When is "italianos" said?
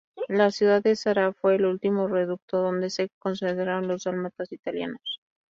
4.51-5.21